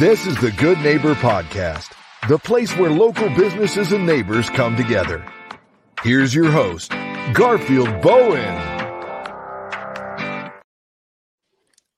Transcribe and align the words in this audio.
This 0.00 0.26
is 0.26 0.36
the 0.38 0.50
Good 0.50 0.80
Neighbor 0.80 1.14
Podcast, 1.14 1.92
the 2.28 2.36
place 2.36 2.76
where 2.76 2.90
local 2.90 3.28
businesses 3.36 3.92
and 3.92 4.04
neighbors 4.04 4.50
come 4.50 4.76
together. 4.76 5.24
Here's 6.02 6.34
your 6.34 6.50
host, 6.50 6.90
Garfield 7.32 8.00
Bowen. 8.02 8.42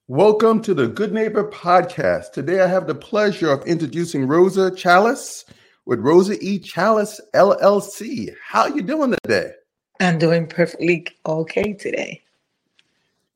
Welcome 0.08 0.60
to 0.60 0.74
the 0.74 0.88
Good 0.88 1.14
Neighbor 1.14 1.50
Podcast. 1.50 2.32
Today 2.32 2.60
I 2.60 2.66
have 2.66 2.86
the 2.86 2.94
pleasure 2.94 3.50
of 3.50 3.64
introducing 3.66 4.28
Rosa 4.28 4.72
Chalas 4.72 5.44
with 5.86 6.00
Rosa 6.00 6.36
E. 6.44 6.58
Chalas 6.58 7.18
LLC. 7.34 8.34
How 8.46 8.64
are 8.64 8.76
you 8.76 8.82
doing 8.82 9.14
today? 9.24 9.52
I'm 10.00 10.18
doing 10.18 10.48
perfectly 10.48 11.06
okay 11.24 11.72
today. 11.72 12.25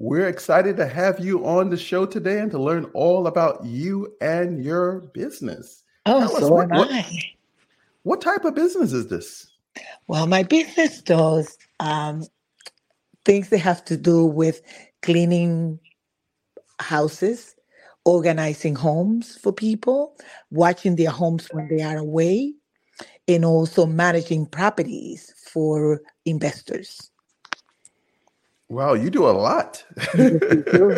We're 0.00 0.28
excited 0.28 0.78
to 0.78 0.86
have 0.86 1.20
you 1.20 1.44
on 1.44 1.68
the 1.68 1.76
show 1.76 2.06
today 2.06 2.40
and 2.40 2.50
to 2.52 2.58
learn 2.58 2.86
all 2.94 3.26
about 3.26 3.62
you 3.66 4.16
and 4.22 4.64
your 4.64 5.00
business. 5.00 5.84
Oh, 6.06 6.20
Tell 6.20 6.36
us 6.36 6.40
so 6.40 6.48
what, 6.48 6.72
am 6.72 6.78
what, 6.78 6.90
I. 6.90 7.06
what 8.04 8.20
type 8.22 8.46
of 8.46 8.54
business 8.54 8.94
is 8.94 9.08
this? 9.08 9.46
Well, 10.06 10.26
my 10.26 10.42
business 10.42 11.02
does 11.02 11.58
um, 11.80 12.24
things 13.26 13.50
that 13.50 13.58
have 13.58 13.84
to 13.84 13.98
do 13.98 14.24
with 14.24 14.62
cleaning 15.02 15.78
houses, 16.80 17.54
organizing 18.06 18.76
homes 18.76 19.36
for 19.36 19.52
people, 19.52 20.16
watching 20.50 20.96
their 20.96 21.10
homes 21.10 21.46
when 21.52 21.68
they 21.68 21.82
are 21.82 21.98
away, 21.98 22.54
and 23.28 23.44
also 23.44 23.84
managing 23.84 24.46
properties 24.46 25.34
for 25.52 26.00
investors. 26.24 27.09
Wow, 28.70 28.94
you 28.94 29.10
do 29.10 29.26
a 29.28 29.32
lot. 29.32 29.84
Yes, 30.14 30.40
we 30.50 30.62
do. 30.62 30.96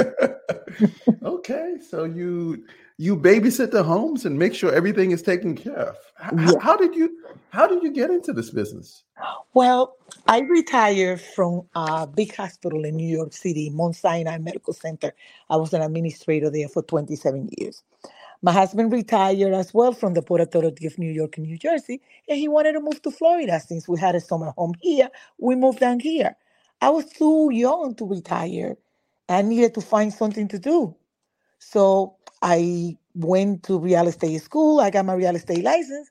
okay, 1.24 1.76
so 1.90 2.04
you 2.04 2.64
you 2.98 3.16
babysit 3.16 3.72
the 3.72 3.84
homes 3.84 4.26
and 4.26 4.38
make 4.38 4.54
sure 4.54 4.72
everything 4.74 5.12
is 5.12 5.22
taken 5.22 5.56
care 5.56 5.74
of. 5.90 5.96
H- 6.24 6.32
h- 6.48 6.54
Yeah. 6.54 6.60
How, 6.60 6.76
did 6.76 6.94
you 6.96 7.18
how 7.50 7.66
did 7.68 7.82
you 7.84 7.92
get 7.92 8.10
into 8.10 8.32
this 8.34 8.50
business? 8.50 9.04
Well, 9.54 9.96
I 10.28 10.40
retired 10.40 11.20
from 11.20 11.62
a 11.74 12.06
big 12.06 12.34
hospital 12.36 12.84
in 12.84 12.96
New 12.96 13.08
York 13.18 13.32
City, 13.34 13.70
Mount 13.70 13.96
Sinai 13.96 14.38
Medical 14.38 14.74
Center. 14.74 15.12
I 15.50 15.56
was 15.56 15.74
an 15.74 15.82
administrator 15.82 16.50
there 16.50 16.68
for 16.68 16.82
27 16.82 17.50
years. 17.58 17.82
My 18.42 18.52
husband 18.52 18.92
retired 18.92 19.54
as 19.54 19.74
well 19.74 19.92
from 19.92 20.14
the 20.14 20.22
Port 20.22 20.40
Authority 20.40 20.86
of 20.86 20.98
New 20.98 21.12
York 21.12 21.38
and 21.38 21.46
New 21.46 21.58
Jersey, 21.58 22.00
and 22.28 22.38
he 22.38 22.48
wanted 22.48 22.74
to 22.74 22.80
move 22.80 23.02
to 23.02 23.10
Florida 23.12 23.60
since 23.60 23.88
we 23.88 24.00
had 24.00 24.14
a 24.16 24.20
summer 24.20 24.52
home 24.56 24.74
here. 24.80 25.10
We 25.38 25.56
moved 25.56 25.80
down 25.80 26.00
here. 26.00 26.36
I 26.82 26.90
was 26.90 27.06
too 27.06 27.50
young 27.52 27.96
to 27.96 28.06
retire. 28.06 28.78
I 29.30 29.42
needed 29.42 29.74
to 29.76 29.82
find 29.82 30.14
something 30.14 30.48
to 30.50 30.60
do. 30.60 30.96
So 31.60 32.16
I 32.42 32.98
went 33.14 33.64
to 33.64 33.78
real 33.78 34.08
estate 34.08 34.42
school. 34.42 34.80
I 34.80 34.90
got 34.90 35.06
my 35.06 35.14
real 35.14 35.36
estate 35.36 35.64
license, 35.64 36.10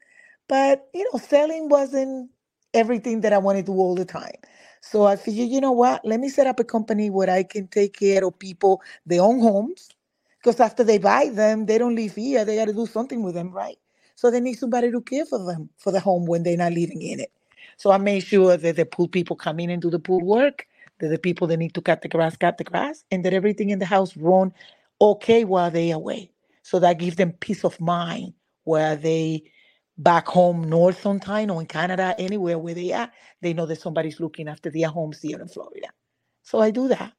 but 0.50 0.88
you 0.94 1.10
know, 1.14 1.20
selling 1.20 1.70
wasn't 1.70 2.32
everything 2.74 3.22
that 3.22 3.34
I 3.34 3.40
want 3.40 3.58
to 3.60 3.64
do 3.64 3.74
all 3.74 3.96
the 3.96 4.06
time. 4.06 4.36
So 4.82 5.06
I 5.06 5.18
figured, 5.18 5.50
you 5.50 5.62
know 5.62 5.74
what? 5.74 6.06
Let 6.06 6.20
me 6.22 6.30
set 6.30 6.48
up 6.48 6.60
a 6.60 6.66
company 6.66 7.10
where 7.12 7.30
I 7.30 7.44
can 7.44 7.68
take 7.70 8.00
care 8.00 8.26
of 8.26 8.40
people, 8.40 8.82
their 9.06 9.22
own 9.24 9.42
homes, 9.42 9.90
because 10.42 10.60
after 10.62 10.84
they 10.86 11.00
buy 11.00 11.30
them, 11.34 11.68
they 11.68 11.78
don't 11.80 11.96
live 11.96 12.16
here. 12.16 12.46
They 12.46 12.58
got 12.58 12.68
to 12.68 12.74
do 12.74 12.88
something 12.88 13.24
with 13.24 13.36
them, 13.36 13.52
right? 13.52 13.78
So 14.16 14.32
they 14.32 14.40
need 14.42 14.56
somebody 14.56 14.92
to 14.92 15.02
care 15.02 15.26
for 15.26 15.40
them 15.46 15.70
for 15.80 15.92
the 15.92 16.00
home 16.02 16.26
when 16.28 16.44
they're 16.44 16.58
not 16.58 16.74
living 16.74 17.02
in 17.02 17.20
it. 17.22 17.32
So 17.78 17.92
I 17.92 17.98
made 17.98 18.22
sure 18.22 18.58
that 18.58 18.76
the 18.76 18.86
pool 18.86 19.08
people 19.08 19.36
come 19.36 19.60
in 19.60 19.70
and 19.70 19.82
do 19.82 19.90
the 19.90 20.00
pool 20.00 20.22
work, 20.22 20.68
that 21.00 21.10
the 21.10 21.18
people 21.18 21.48
that 21.48 21.58
need 21.58 21.74
to 21.74 21.82
cut 21.82 22.02
the 22.02 22.08
grass 22.08 22.38
cut 22.38 22.58
the 22.58 22.64
grass, 22.64 23.04
and 23.12 23.26
that 23.26 23.34
everything 23.34 23.70
in 23.70 23.80
the 23.80 23.86
house 23.86 24.16
run 24.18 24.54
okay 25.00 25.44
while 25.44 25.72
they 25.72 25.92
away. 25.92 26.32
So 26.64 26.80
that 26.80 27.00
gives 27.00 27.16
them 27.16 27.34
peace 27.34 27.64
of 27.64 27.80
mind 27.80 28.34
where 28.64 28.96
they 28.96 29.44
back 29.98 30.28
home 30.28 30.64
north 30.64 31.02
sometime 31.02 31.52
or 31.52 31.62
in 31.62 31.68
Canada, 31.68 32.16
anywhere 32.18 32.58
where 32.58 32.74
they 32.74 32.92
are, 32.94 33.12
they 33.42 33.54
know 33.54 33.66
that 33.66 33.82
somebody's 33.82 34.20
looking 34.20 34.48
after 34.48 34.70
their 34.70 34.88
homes 34.90 35.22
here 35.22 35.40
in 35.40 35.48
Florida. 35.48 35.88
So 36.44 36.60
I 36.60 36.72
do 36.72 36.88
that. 36.88 37.14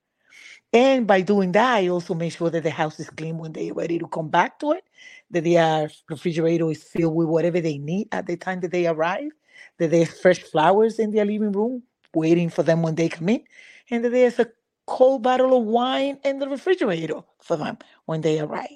And 0.73 1.07
by 1.07 1.21
doing 1.21 1.53
that, 1.53 1.75
I 1.75 1.89
also 1.89 2.15
make 2.15 2.33
sure 2.33 2.49
that 2.51 2.63
the 2.63 2.71
house 2.71 2.99
is 2.99 3.11
clean 3.11 3.37
when 3.39 3.53
they're 3.53 3.75
ready 3.75 3.99
to 3.99 4.09
come 4.09 4.31
back 4.31 4.59
to 4.61 4.73
it, 4.73 4.85
that 5.31 5.45
their 5.45 5.91
refrigerator 6.09 6.71
is 6.71 6.83
filled 6.83 7.15
with 7.15 7.29
whatever 7.29 7.61
they 7.61 7.79
need 7.79 8.09
at 8.11 8.27
the 8.27 8.37
time 8.37 8.61
that 8.61 8.71
they 8.71 8.87
arrive, 8.87 9.31
that 9.79 9.91
there's 9.91 10.21
fresh 10.21 10.41
flowers 10.41 10.99
in 10.99 11.11
their 11.13 11.25
living 11.25 11.53
room 11.53 11.83
waiting 12.15 12.51
for 12.51 12.63
them 12.63 12.83
when 12.83 12.95
they 12.95 13.09
come 13.09 13.29
in, 13.29 13.43
and 13.91 14.05
that 14.05 14.11
there's 14.11 14.39
a 14.39 14.51
cold 14.87 15.23
bottle 15.23 15.57
of 15.57 15.65
wine 15.65 16.19
in 16.25 16.39
the 16.39 16.49
refrigerator 16.49 17.21
for 17.41 17.57
them 17.57 17.79
when 18.07 18.21
they 18.21 18.41
arrive. 18.41 18.69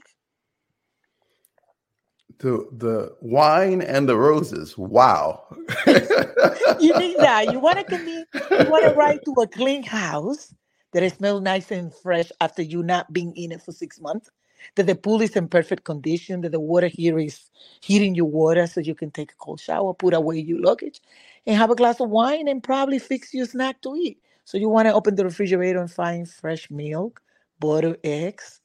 The 2.38 2.69
the 2.72 3.16
wine 3.20 3.82
and 3.82 4.08
the 4.08 4.16
roses. 4.16 4.76
Wow. 4.76 5.44
you 5.86 6.94
need 6.98 7.18
that. 7.20 7.48
You 7.50 7.60
want 7.60 7.78
to 7.78 7.84
come 7.84 8.06
in, 8.08 8.24
you 8.58 8.66
want 8.66 8.84
to 8.84 8.91
ride 8.97 9.20
to 9.24 9.32
a 9.42 9.47
clean 9.47 9.82
house 9.82 10.54
that 10.92 11.12
smells 11.16 11.42
nice 11.42 11.70
and 11.70 11.92
fresh 11.94 12.30
after 12.41 12.62
you 12.62 12.82
not 12.82 13.12
being 13.12 13.34
in 13.36 13.53
it 13.53 13.62
for 13.62 13.72
six 13.72 14.00
months. 14.00 14.30
That 14.75 14.87
the 14.87 14.94
pool 14.94 15.22
is 15.22 15.37
in 15.37 15.49
perfect 15.49 15.84
condition, 15.84 16.41
that 16.43 16.53
the 16.53 16.60
water 16.60 16.88
here 16.88 17.19
is 17.19 17.41
heating 17.81 18.15
your 18.15 18.27
water 18.27 18.66
so 18.66 18.81
you 18.81 18.94
can 18.94 19.10
take 19.10 19.32
a 19.32 19.37
cold 19.37 19.60
shower, 19.60 19.94
put 19.94 20.15
away 20.15 20.38
your 20.41 20.60
luggage, 20.60 21.00
and 21.47 21.56
have 21.56 21.71
a 21.71 21.77
glass 21.77 22.00
of 22.00 22.10
wine 22.10 22.49
and 22.49 22.62
probably 22.62 22.99
fix 22.99 23.32
you 23.34 23.44
a 23.44 23.47
snack 23.47 23.81
to 23.82 23.94
eat. 23.97 24.19
So 24.44 24.59
you 24.59 24.69
want 24.69 24.87
to 24.88 24.94
open 24.94 25.15
the 25.16 25.25
refrigerator 25.25 25.81
and 25.81 25.91
find 25.91 26.28
fresh 26.28 26.71
milk, 26.71 27.21
butter, 27.60 27.97
eggs, 28.04 28.60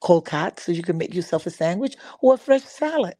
cold 0.00 0.26
cuts 0.26 0.64
so 0.64 0.72
you 0.72 0.82
can 0.82 0.98
make 0.98 1.14
yourself 1.14 1.46
a 1.46 1.50
sandwich 1.50 1.96
or 2.20 2.34
a 2.34 2.38
fresh 2.38 2.62
salad. 2.64 3.14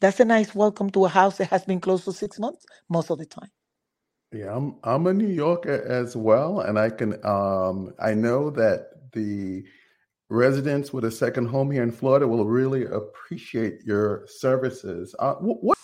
That's 0.00 0.20
a 0.20 0.24
nice 0.26 0.54
welcome 0.54 0.90
to 0.90 1.06
a 1.06 1.08
house 1.08 1.38
that 1.38 1.50
has 1.50 1.64
been 1.64 1.80
closed 1.80 2.04
for 2.04 2.12
six 2.12 2.38
months 2.38 2.66
most 2.88 3.10
of 3.10 3.18
the 3.18 3.26
time. 3.26 3.50
Yeah, 4.32 4.54
I'm 4.54 4.76
I'm 4.84 5.06
a 5.06 5.14
New 5.14 5.28
Yorker 5.28 5.82
as 5.88 6.16
well, 6.16 6.60
and 6.60 6.78
I 6.78 6.90
can 6.90 7.24
um 7.24 7.94
I 7.98 8.12
know 8.14 8.50
that 8.50 9.12
the 9.12 9.64
residents 10.30 10.92
with 10.92 11.04
a 11.04 11.10
second 11.10 11.46
home 11.46 11.70
here 11.70 11.82
in 11.82 11.90
Florida 11.90 12.26
will 12.26 12.46
really 12.46 12.86
appreciate 12.86 13.84
your 13.84 14.24
services. 14.26 15.14
Uh, 15.18 15.34
what, 15.34 15.76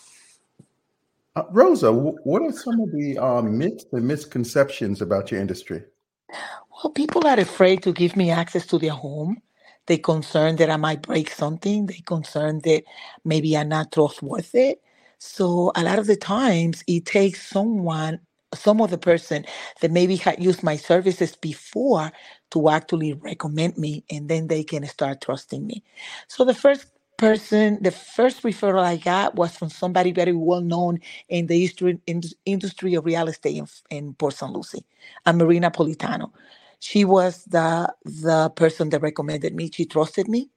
uh, 1.35 1.43
Rosa? 1.51 1.93
What 1.93 2.43
are 2.43 2.53
some 2.53 2.81
of 2.81 2.91
the 2.93 3.19
um, 3.19 3.59
myths 3.59 3.85
and 3.93 4.07
misconceptions 4.07 5.03
about 5.03 5.31
your 5.31 5.41
industry? 5.41 5.83
Well, 6.31 6.93
people 6.93 7.27
are 7.27 7.39
afraid 7.39 7.83
to 7.83 7.93
give 7.93 8.17
me 8.17 8.31
access 8.31 8.67
to 8.69 8.79
their 8.79 8.93
home. 8.93 9.43
They 9.87 9.99
concerned 9.99 10.59
that 10.59 10.71
I 10.71 10.77
might 10.77 11.03
break 11.03 11.31
something. 11.31 11.87
They 11.87 12.03
concerned 12.07 12.63
that 12.63 12.85
maybe 13.25 13.57
I'm 13.57 13.69
not 13.69 13.93
trustworthy. 13.93 14.77
So 15.19 15.73
a 15.75 15.83
lot 15.83 15.99
of 15.99 16.07
the 16.07 16.17
times 16.17 16.85
it 16.87 17.07
takes 17.07 17.47
someone, 17.49 18.21
some 18.57 18.83
other 18.83 18.99
person 18.99 19.47
that 19.83 19.93
maybe 19.93 20.17
had 20.17 20.43
used 20.43 20.63
my 20.65 20.77
services 20.77 21.37
before 21.37 22.13
to 22.53 22.71
actually 22.71 23.15
recommend 23.15 23.79
me 23.79 24.05
and 24.11 24.29
then 24.29 24.49
they 24.49 24.65
can 24.65 24.87
start 24.87 25.23
trusting 25.23 25.67
me. 25.67 25.85
So 26.29 26.45
the 26.45 26.55
first 26.55 26.87
person, 27.19 27.83
the 27.83 27.93
first 27.93 28.43
referral 28.45 28.83
I 28.85 28.97
got 28.99 29.37
was 29.37 29.57
from 29.57 29.71
somebody 29.71 30.13
very 30.13 30.33
well 30.35 30.63
known 30.63 31.01
in 31.29 31.49
the 31.49 31.63
industry, 31.65 32.01
industry 32.47 32.95
of 32.95 33.07
real 33.07 33.29
estate 33.29 33.57
in, 33.59 33.69
in 33.91 34.15
Port 34.15 34.35
St. 34.35 34.53
Lucie, 34.53 34.85
a 35.27 35.33
Marina 35.35 35.71
Politano 35.71 36.33
she 36.81 37.05
was 37.05 37.45
the 37.47 37.93
the 38.05 38.51
person 38.51 38.91
that 38.91 39.03
recommended 39.03 39.55
me. 39.55 39.71
She 39.73 39.87
trusted 39.87 40.29
me 40.29 40.51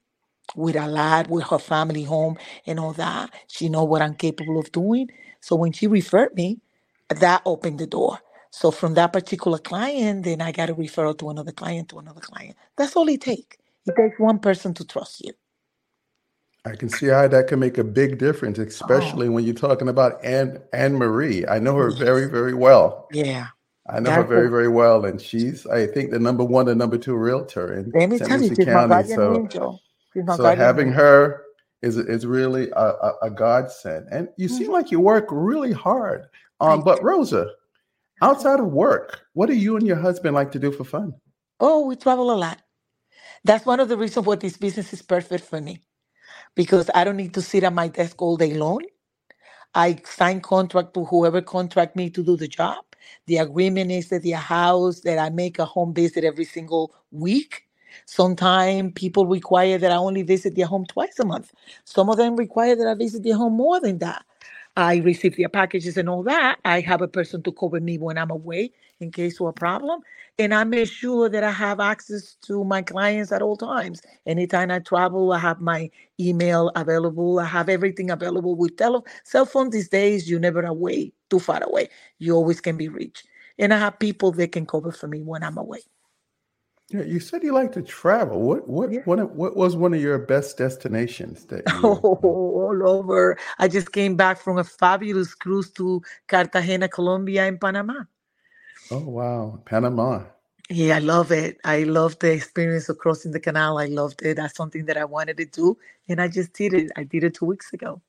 with 0.56 0.76
a 0.78 0.88
lot, 0.88 1.30
with 1.30 1.46
her 1.48 1.60
family 1.60 2.04
home 2.04 2.38
and 2.66 2.80
all 2.80 2.94
that. 2.94 3.32
She 3.48 3.70
know 3.70 3.86
what 3.86 4.02
I'm 4.04 4.16
capable 4.16 4.60
of 4.60 4.72
doing. 4.74 5.10
So 5.42 5.56
when 5.58 5.72
she 5.74 5.88
referred 5.88 6.36
me, 6.36 6.60
that 7.10 7.44
opened 7.46 7.80
the 7.80 7.88
door. 7.88 8.20
So 8.52 8.72
from 8.72 8.96
that 8.96 9.14
particular 9.14 9.60
client, 9.60 10.26
then 10.26 10.42
I 10.42 10.52
got 10.52 10.70
a 10.72 10.76
referral 10.76 11.18
to 11.20 11.30
another 11.30 11.52
client 11.54 11.90
to 11.90 12.00
another 12.00 12.22
client. 12.22 12.56
That's 12.78 12.96
all 12.96 13.08
it 13.10 13.22
takes. 13.22 13.58
It 13.88 13.96
takes 13.98 14.20
one 14.20 14.40
person 14.40 14.74
to 14.76 14.86
trust 14.86 15.22
you. 15.22 15.34
I 16.66 16.76
can 16.76 16.90
see 16.90 17.08
how 17.08 17.28
that 17.28 17.48
can 17.48 17.60
make 17.60 17.78
a 17.80 17.84
big 17.86 18.20
difference, 18.20 18.60
Oh, 18.82 18.88
especially 18.88 19.30
when 19.30 19.46
you're 19.46 19.56
talking 19.56 19.90
about 19.90 20.24
Anne 20.26 20.60
Anne 20.74 20.96
Marie. 20.96 21.48
I 21.48 21.60
know 21.60 21.76
her 21.76 21.92
very, 21.92 22.30
very 22.30 22.54
well. 22.56 23.10
yeah. 23.12 23.48
I 23.90 24.00
know 24.00 24.14
her 24.14 24.24
very, 24.24 24.50
very 24.50 24.70
well, 24.70 25.06
and 25.06 25.22
she's 25.22 25.68
I 25.68 25.88
think 25.88 26.12
the 26.12 26.20
number 26.20 26.44
one 26.46 26.70
and 26.70 26.80
number 26.80 26.98
two 26.98 27.16
realtor 27.16 27.74
in 27.74 27.96
let 27.96 28.10
me 28.10 28.20
St. 28.20 28.22
tell 28.22 28.42
you, 28.42 28.52
she's 28.56 28.72
my 28.72 28.84
County. 28.84 28.86
guardian 28.86 29.24
So 29.24 29.36
angel. 29.36 29.82
She's 30.14 30.26
my 30.26 30.38
so 30.38 30.56
having 30.56 30.90
angel. 30.90 30.94
her 30.94 31.44
is 31.82 31.98
is 31.98 32.26
really 32.26 32.70
a, 32.72 32.88
a, 33.10 33.14
a 33.24 33.32
godsend. 33.32 34.08
And 34.12 34.30
you 34.38 34.50
seem 34.50 34.70
Mhm. 34.70 34.74
like 34.74 34.92
you 34.92 35.00
work 35.00 35.28
really 35.32 35.74
hard. 35.74 36.28
Um, 36.62 36.84
but. 36.84 37.04
Rosa, 37.04 37.48
outside 38.22 38.60
of 38.60 38.68
work, 38.68 39.22
what 39.34 39.48
do 39.48 39.56
you 39.56 39.78
and 39.78 39.88
your 39.88 39.98
husband 39.98 40.36
like 40.36 40.52
to 40.54 40.60
do 40.60 40.72
for 40.72 40.86
fun? 40.86 41.14
Oh, 41.60 41.86
we 41.88 41.96
travel 41.96 42.32
a 42.32 42.36
lot. 42.38 42.60
That's 43.46 43.66
one 43.66 43.80
of 43.80 43.90
the 43.90 43.98
reasons 43.98 44.26
why 44.28 44.36
this 44.36 44.58
business 44.58 44.94
is 44.94 45.02
perfect 45.02 45.46
for 45.46 45.62
me 45.62 45.82
because 46.56 46.90
I 46.96 47.04
don't 47.06 47.18
need 47.18 47.34
to 47.36 47.42
sit 47.44 47.64
at 47.64 47.74
my 47.74 47.90
desk 47.90 48.22
all 48.22 48.38
day 48.38 48.56
long. 48.56 48.82
I 49.76 50.02
sign 50.06 50.42
contract 50.42 50.94
to 50.96 51.06
whoever 51.06 51.42
contract 51.42 51.96
me 51.96 52.10
to 52.12 52.24
do 52.24 52.38
the 52.38 52.48
job. 52.50 52.86
The 53.28 53.38
agreement 53.38 53.92
is 53.92 54.10
that 54.10 54.24
the 54.24 54.32
house 54.34 55.02
that 55.02 55.20
I 55.20 55.30
make 55.32 55.60
a 55.60 55.66
home 55.66 55.94
visit 55.94 56.26
every 56.26 56.46
single 56.46 56.96
week. 57.12 57.66
Sometimes 58.06 58.94
people 58.96 59.28
require 59.28 59.78
that 59.80 59.92
I 59.92 59.98
only 59.98 60.24
visit 60.24 60.56
their 60.56 60.68
home 60.68 60.86
twice 60.86 61.20
a 61.20 61.26
month. 61.26 61.54
Some 61.86 62.10
of 62.10 62.18
them 62.18 62.36
require 62.38 62.76
that 62.76 62.88
I 62.88 62.96
visit 62.96 63.24
their 63.24 63.38
home 63.38 63.54
more 63.54 63.80
than 63.82 64.00
that. 64.00 64.26
I 64.78 64.98
receive 64.98 65.38
their 65.38 65.50
packages 65.50 65.98
and 65.98 66.10
all 66.10 66.24
that. 66.24 66.60
I 66.66 66.82
have 66.82 67.02
a 67.02 67.08
person 67.08 67.44
to 67.44 67.52
cover 67.52 67.80
me 67.80 67.98
when 68.00 68.18
I'm 68.18 68.32
away 68.32 68.72
in 69.02 69.12
case 69.12 69.40
of 69.42 69.48
a 69.48 69.54
problem. 69.54 70.02
And 70.40 70.54
I 70.54 70.64
make 70.66 70.90
sure 70.92 71.30
that 71.30 71.44
I 71.44 71.52
have 71.52 71.80
access 71.80 72.36
to 72.44 72.64
my 72.64 72.82
clients 72.82 73.32
at 73.32 73.42
all 73.42 73.58
times. 73.58 74.02
Anytime 74.26 74.72
I 74.72 74.80
travel, 74.80 75.34
I 75.34 75.40
have 75.40 75.62
my 75.62 75.92
email 76.20 76.72
available. 76.76 77.40
I 77.40 77.46
have 77.46 77.70
everything 77.70 78.12
available 78.12 78.56
with 78.56 78.78
tele- 78.78 79.04
cell 79.26 79.46
phone 79.46 79.70
these 79.72 79.90
days. 79.90 80.30
You're 80.30 80.40
never 80.40 80.64
away, 80.64 81.14
too 81.30 81.40
far 81.40 81.64
away. 81.64 81.90
You 82.20 82.36
always 82.36 82.62
can 82.62 82.78
be 82.78 82.90
reached. 82.90 83.28
And 83.60 83.74
I 83.74 83.80
have 83.80 84.00
people 84.00 84.32
that 84.34 84.52
can 84.54 84.66
cover 84.66 84.92
for 84.92 85.08
me 85.08 85.22
when 85.22 85.44
I'm 85.44 85.58
away. 85.58 85.82
Yeah, 86.90 87.04
you 87.04 87.20
said 87.20 87.44
you 87.44 87.54
like 87.54 87.72
to 87.74 87.82
travel. 87.84 88.42
What 88.42 88.68
what 88.68 88.92
Yeah. 88.92 89.06
what 89.06 89.36
what 89.36 89.56
was 89.58 89.76
one 89.76 89.94
of 89.94 90.02
your 90.02 90.20
best 90.20 90.58
destinations 90.58 91.46
that 91.48 91.68
you 91.74 92.08
Oh, 92.24 92.68
all 92.72 92.88
over. 92.90 93.38
I 93.60 93.68
just 93.68 93.92
came 93.92 94.16
back 94.16 94.40
from 94.42 94.58
a 94.58 94.64
fabulous 94.64 95.36
cruise 95.36 95.72
to 95.74 96.02
Cartagena, 96.28 96.90
Colombia, 96.90 97.48
and 97.48 97.60
Panama. 97.62 98.04
Oh 98.92 99.00
wow, 99.00 99.62
Panama. 99.66 100.26
Yeah, 100.70 100.98
I 100.98 101.00
love 101.00 101.32
it. 101.32 101.58
I 101.66 101.84
love 101.84 102.20
the 102.20 102.32
experience 102.34 102.90
of 102.90 102.98
crossing 103.00 103.32
the 103.32 103.40
canal. 103.40 103.78
I 103.80 103.86
loved 103.88 104.22
it. 104.24 104.38
That's 104.38 104.56
something 104.56 104.86
that 104.86 104.98
I 104.98 105.06
wanted 105.06 105.38
to 105.38 105.46
do, 105.46 105.78
and 106.10 106.22
I 106.22 106.28
just 106.28 106.54
did 106.54 106.74
it. 106.74 106.92
I 106.98 107.04
did 107.04 107.24
it 107.24 107.36
two 107.36 107.46
weeks 107.46 107.74
ago. 107.74 108.02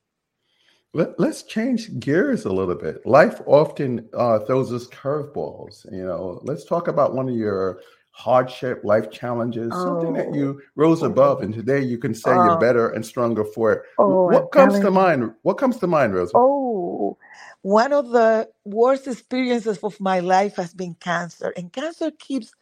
Let, 0.92 1.20
let's 1.20 1.44
change 1.44 2.00
gears 2.00 2.46
a 2.46 2.52
little 2.52 2.74
bit. 2.74 3.06
Life 3.06 3.40
often 3.46 4.08
uh, 4.12 4.40
throws 4.40 4.72
us 4.72 4.88
curveballs. 4.88 5.90
You 5.92 6.04
know, 6.04 6.40
let's 6.42 6.64
talk 6.64 6.88
about 6.88 7.14
one 7.14 7.28
of 7.28 7.36
your 7.36 7.80
hardship, 8.12 8.82
life 8.84 9.10
challenges, 9.10 9.82
something 9.82 10.14
that 10.14 10.32
Oh, 10.32 10.34
you 10.34 10.60
rose 10.76 11.02
above, 11.02 11.42
and 11.42 11.54
today 11.54 11.80
you 11.82 11.98
can 11.98 12.14
say 12.14 12.38
you're 12.38 12.52
oh, 12.54 12.68
better 12.68 12.90
and 12.90 13.04
stronger 13.06 13.44
for 13.44 13.72
it. 13.72 13.82
Oh, 13.98 14.26
What 14.26 14.52
comes 14.52 14.80
to 14.80 14.90
mind? 14.90 15.32
What 15.42 15.58
comes 15.58 15.78
to 15.78 15.86
mind, 15.88 16.14
Rosa? 16.14 16.34
Oh, 16.34 17.18
one 17.62 17.92
of 17.92 18.10
the 18.10 18.48
worst 18.64 19.08
experiences 19.08 19.78
of 19.80 20.00
my 20.00 20.20
life 20.20 20.56
has 20.56 20.74
been 20.74 20.94
cancer, 20.94 21.52
and 21.56 21.72
cancer 21.72 22.10
keeps 22.12 22.52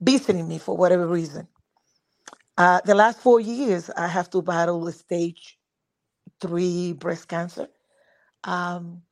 visiting 0.00 0.48
me 0.48 0.58
for 0.58 0.76
whatever 0.76 1.06
reason. 1.08 1.48
Uh, 2.58 2.80
the 2.84 2.94
last 2.94 3.20
four 3.20 3.40
years, 3.40 3.90
I 3.90 4.08
have 4.08 4.30
to 4.30 4.42
battle 4.42 4.86
a 4.88 4.92
stage 4.92 5.58
three 6.40 6.94
breast 6.94 7.28
cancer. 7.28 7.68
Um, 8.44 9.02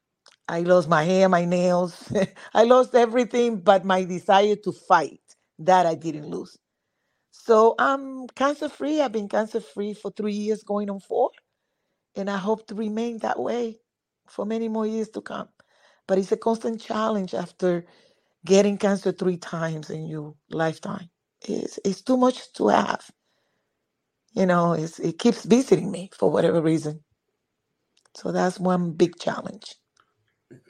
I 0.49 0.61
lost 0.63 0.89
my 0.89 1.05
hair, 1.05 1.29
my 1.29 1.45
nails. 1.47 2.13
I 2.55 2.65
lost 2.65 2.95
everything 2.95 3.59
but 3.61 3.85
my 3.85 4.05
desire 4.05 4.57
to 4.57 4.73
fight. 4.73 5.21
That 5.61 5.87
I 5.87 5.97
didn't 5.97 6.29
lose. 6.31 6.59
So 7.33 7.75
I'm 7.79 8.29
cancer 8.29 8.69
free. 8.69 9.01
I've 9.01 9.13
been 9.13 9.29
cancer 9.29 9.61
free 9.61 9.95
for 9.95 10.11
three 10.13 10.35
years, 10.35 10.65
going 10.65 10.91
on 10.91 11.01
four, 11.01 11.31
and 12.17 12.31
I 12.31 12.39
hope 12.39 12.67
to 12.69 12.77
remain 12.77 13.19
that 13.21 13.39
way 13.41 13.81
for 14.29 14.47
many 14.47 14.69
more 14.69 14.87
years 14.87 15.11
to 15.11 15.23
come. 15.23 15.49
But 16.09 16.19
it's 16.19 16.33
a 16.33 16.39
constant 16.39 16.81
challenge 16.81 17.35
after 17.35 17.87
getting 18.47 18.79
cancer 18.79 19.13
three 19.13 19.39
times 19.39 19.91
in 19.91 20.09
your 20.09 20.35
lifetime. 20.51 21.11
It's, 21.49 21.81
it's 21.85 22.03
too 22.03 22.19
much 22.19 22.53
to 22.55 22.69
have. 22.69 23.11
You 24.35 24.47
know, 24.47 24.75
it's, 24.75 24.99
it 25.01 25.19
keeps 25.19 25.45
visiting 25.45 25.91
me 25.93 26.11
for 26.19 26.31
whatever 26.31 26.63
reason. 26.63 27.03
So 28.17 28.33
that's 28.33 28.61
one 28.61 28.93
big 28.93 29.19
challenge. 29.19 29.77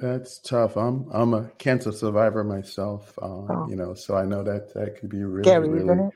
That's 0.01 0.39
tough. 0.39 0.77
I'm 0.77 1.07
I'm 1.13 1.35
a 1.35 1.49
cancer 1.59 1.93
survivor 1.93 2.45
myself. 2.45 3.19
Uh, 3.21 3.27
Oh, 3.27 3.67
you 3.69 3.77
know, 3.77 3.95
so 3.95 4.17
I 4.17 4.25
know 4.25 4.43
that 4.43 4.75
that 4.75 4.99
could 4.99 5.09
be 5.11 5.25
really, 5.25 5.45
scary, 5.45 5.69
really, 5.69 6.11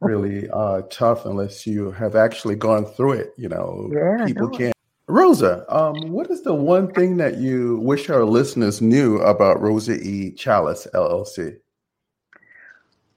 really 0.00 0.50
uh, 0.50 0.82
tough 0.90 1.26
unless 1.26 1.66
you 1.66 1.90
have 1.90 2.16
actually 2.16 2.56
gone 2.56 2.84
through 2.84 3.12
it. 3.12 3.34
You 3.36 3.48
know, 3.48 3.90
Yeah, 3.92 4.24
people 4.26 4.48
know 4.48 4.58
can't. 4.58 4.74
Rosa, 5.08 5.64
um, 5.74 6.10
what 6.10 6.30
is 6.30 6.42
the 6.42 6.54
one 6.54 6.92
thing 6.92 7.16
that 7.16 7.38
you 7.38 7.78
wish 7.78 8.10
our 8.10 8.24
listeners 8.24 8.82
knew 8.82 9.18
about 9.20 9.60
Rosa 9.60 9.98
E. 9.98 10.32
Chalas 10.36 10.86
LLC? 10.92 11.56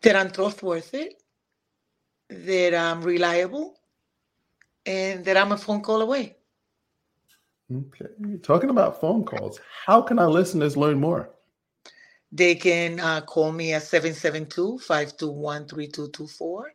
That 0.01 0.15
I'm 0.15 0.31
trustworthy, 0.31 1.18
that 2.30 2.74
I'm 2.74 3.03
reliable, 3.03 3.75
and 4.86 5.24
that 5.25 5.38
I'm 5.38 5.51
a 5.51 5.57
phone 5.57 5.81
call 5.81 6.01
away. 6.01 6.38
Okay, 7.71 8.38
talking 8.44 8.69
about 8.69 9.00
phone 9.00 9.23
calls, 9.23 9.59
how 9.85 10.01
can 10.01 10.19
our 10.19 10.29
listeners 10.29 10.75
learn 10.75 11.00
more? 11.00 11.29
They 12.31 12.56
can 12.56 13.00
uh, 13.00 13.21
call 13.21 13.51
me 13.51 13.73
at 13.73 13.83
772 13.83 14.79
521 14.79 15.68
3224. 15.68 16.73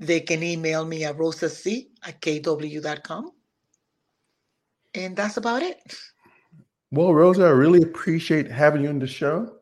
They 0.00 0.20
can 0.20 0.42
email 0.42 0.84
me 0.84 1.04
at 1.04 1.16
rosac 1.16 1.86
at 2.04 2.20
kw.com. 2.20 3.32
And 4.94 5.16
that's 5.16 5.36
about 5.36 5.62
it. 5.62 5.78
Well, 6.90 7.12
Rosa, 7.12 7.44
I 7.44 7.50
really 7.50 7.82
appreciate 7.82 8.50
having 8.50 8.82
you 8.82 8.88
on 8.88 8.98
the 8.98 9.06
show. 9.06 9.54